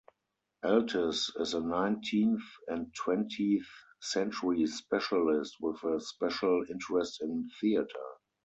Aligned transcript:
Eltis 0.65 1.29
is 1.39 1.53
a 1.53 1.59
nineteenth 1.59 2.41
and 2.67 2.91
twentieth 2.95 3.67
century 3.99 4.65
specialist, 4.65 5.57
with 5.61 5.83
a 5.83 5.99
special 5.99 6.65
interest 6.71 7.21
in 7.21 7.47
theatre. 7.61 8.09